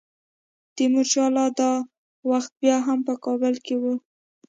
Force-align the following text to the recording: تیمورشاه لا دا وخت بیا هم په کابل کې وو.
تیمورشاه 0.75 1.29
لا 1.35 1.45
دا 1.57 1.71
وخت 2.31 2.51
بیا 2.61 2.77
هم 2.87 2.99
په 3.07 3.13
کابل 3.25 3.53
کې 3.65 3.75
وو. 3.81 3.93